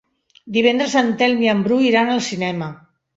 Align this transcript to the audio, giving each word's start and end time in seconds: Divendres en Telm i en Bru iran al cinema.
Divendres 0.55 0.95
en 1.01 1.11
Telm 1.19 1.43
i 1.45 1.51
en 1.53 1.61
Bru 1.67 1.77
iran 1.89 2.09
al 2.15 2.23
cinema. 2.29 2.71